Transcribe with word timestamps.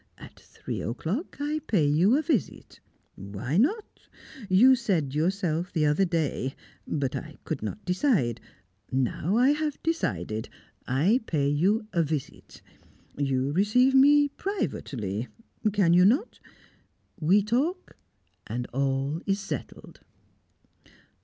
At 0.17 0.39
three 0.39 0.81
o'clock, 0.81 1.37
I 1.39 1.59
pay 1.67 1.85
you 1.85 2.17
a 2.17 2.23
visit. 2.23 2.79
Why 3.13 3.55
not? 3.57 3.85
You 4.49 4.73
said 4.75 5.09
it 5.09 5.13
yourself 5.13 5.71
the 5.71 5.85
other 5.85 6.05
day, 6.05 6.55
but 6.87 7.15
I 7.15 7.37
could 7.43 7.61
not 7.61 7.85
decide. 7.85 8.41
Now 8.91 9.37
I 9.37 9.49
have 9.51 9.77
decided. 9.83 10.49
I 10.87 11.19
pay 11.27 11.47
you 11.49 11.85
a 11.93 12.01
visit; 12.01 12.63
you 13.15 13.51
receive 13.51 13.93
me 13.93 14.27
privately 14.29 15.27
can 15.71 15.93
you 15.93 16.03
not? 16.03 16.39
We 17.19 17.43
talk, 17.43 17.95
and 18.47 18.65
all 18.73 19.21
is 19.27 19.39
settled!" 19.39 19.99